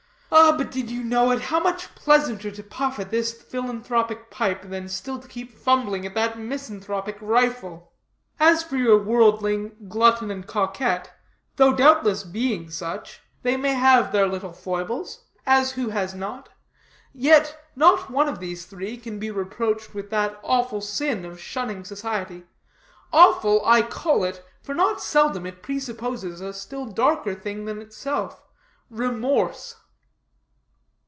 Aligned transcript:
Ah, 0.33 0.53
did 0.55 0.89
you 0.89 1.01
but 1.01 1.07
know 1.07 1.31
it, 1.31 1.41
how 1.41 1.59
much 1.59 1.93
pleasanter 1.93 2.51
to 2.51 2.63
puff 2.63 2.97
at 2.99 3.11
this 3.11 3.33
philanthropic 3.33 4.29
pipe, 4.31 4.61
than 4.61 4.87
still 4.87 5.19
to 5.19 5.27
keep 5.27 5.51
fumbling 5.57 6.05
at 6.05 6.13
that 6.13 6.39
misanthropic 6.39 7.17
rifle. 7.19 7.91
As 8.39 8.63
for 8.63 8.77
your 8.77 8.97
worldling, 8.97 9.75
glutton, 9.89 10.31
and 10.31 10.47
coquette, 10.47 11.11
though, 11.57 11.73
doubtless, 11.73 12.23
being 12.23 12.69
such, 12.69 13.19
they 13.43 13.57
may 13.57 13.73
have 13.73 14.11
their 14.13 14.25
little 14.27 14.53
foibles 14.53 15.25
as 15.45 15.73
who 15.73 15.89
has 15.89 16.13
not? 16.15 16.47
yet 17.11 17.59
not 17.75 18.09
one 18.09 18.29
of 18.29 18.39
the 18.39 18.55
three 18.55 18.95
can 18.95 19.19
be 19.19 19.29
reproached 19.31 19.93
with 19.93 20.09
that 20.11 20.39
awful 20.45 20.79
sin 20.79 21.25
of 21.25 21.41
shunning 21.41 21.83
society; 21.83 22.45
awful 23.11 23.61
I 23.65 23.81
call 23.81 24.23
it, 24.23 24.45
for 24.61 24.73
not 24.73 25.01
seldom 25.01 25.45
it 25.45 25.61
presupposes 25.63 26.39
a 26.39 26.53
still 26.53 26.85
darker 26.85 27.35
thing 27.35 27.65
than 27.65 27.81
itself 27.81 28.41
remorse." 28.89 29.75